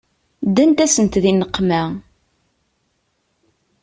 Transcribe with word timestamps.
Ddant-asent 0.47 1.15
di 1.23 1.31
nneqma. 1.33 1.81